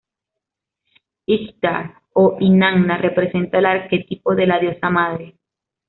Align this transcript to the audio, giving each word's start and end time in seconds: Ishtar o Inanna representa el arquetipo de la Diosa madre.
Ishtar 1.27 2.01
o 2.13 2.35
Inanna 2.39 2.97
representa 2.97 3.59
el 3.59 3.67
arquetipo 3.67 4.33
de 4.33 4.47
la 4.47 4.57
Diosa 4.57 4.89
madre. 4.89 5.37